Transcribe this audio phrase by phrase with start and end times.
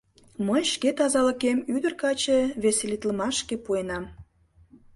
[0.47, 4.05] —Мый шке тазалыкем ӱдыр-каче веселитлымашке пуэнам.